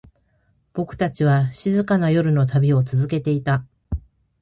[0.73, 3.63] 僕たちは、静かな夜の旅を続けていた。